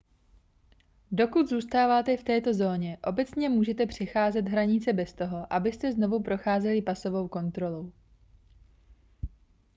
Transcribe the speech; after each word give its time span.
dokud 1.11 1.49
zůstáváte 1.49 2.17
v 2.17 2.23
této 2.23 2.53
zóně 2.53 2.97
obecně 3.03 3.49
můžete 3.49 3.85
přecházet 3.85 4.47
hranice 4.47 4.93
bez 4.93 5.13
toho 5.13 5.53
abyste 5.53 5.91
znovu 5.93 6.19
procházeli 6.23 6.81
pasovou 6.81 7.27
kontrolou 7.27 7.91